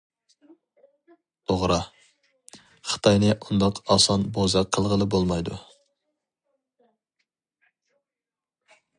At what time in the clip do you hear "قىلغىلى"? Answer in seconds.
4.77-5.07